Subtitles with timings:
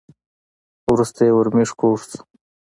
[0.93, 2.19] وروسته یې ورمېږ کوږ شو.